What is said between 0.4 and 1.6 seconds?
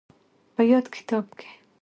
په ياد کتاب کې